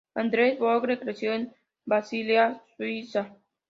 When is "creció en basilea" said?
0.99-2.63